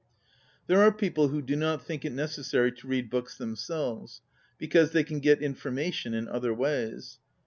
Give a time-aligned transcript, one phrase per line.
[0.65, 4.23] There are people who do not think it necessary to read books themselves,
[4.57, 7.19] because they can get infonnation in other ways.